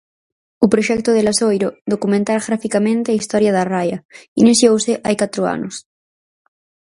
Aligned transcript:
O 0.65 0.67
proxecto 0.73 1.09
de 1.13 1.21
Lazoiro, 1.27 1.69
documentar 1.93 2.39
graficamente 2.49 3.09
a 3.09 3.17
historia 3.21 3.51
da 3.57 3.67
Raia, 3.73 3.97
iniciouse 4.43 4.93
hai 5.05 5.15
catro 5.23 5.41
anos. 5.55 5.75